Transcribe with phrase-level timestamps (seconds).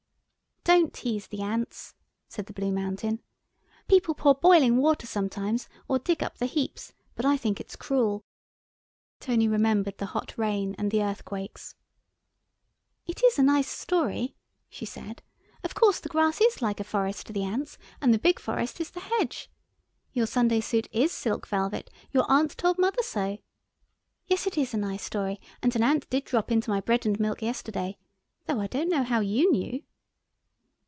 [0.63, 1.95] "Don't tease the ants,"
[2.29, 3.19] said the Blue Mountain.
[3.87, 8.23] "People pour boiling water sometimes, or dig up the heaps, but I think it's cruel."
[9.21, 11.75] [Illustration: HE WAS GROWING, GROWING, GROWING.] Tony remembered the hot rain and the earthquakes.
[13.07, 14.35] "It is a nice story,"
[14.69, 15.23] she said,
[15.63, 18.79] "of course the grass is like a forest to the ants, and the big forest
[18.79, 19.49] is the hedge.
[20.13, 23.39] Your Sunday suit is silk velvet, your aunt told mother so.
[24.27, 27.19] Yes, it is a nice story, and an ant did drop into my bread and
[27.19, 27.97] milk yesterday,
[28.45, 29.81] though I don't know how you knew."